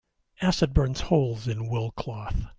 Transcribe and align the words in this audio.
Acid 0.41 0.73
burns 0.73 1.01
holes 1.01 1.47
in 1.47 1.69
wool 1.69 1.91
cloth. 1.91 2.47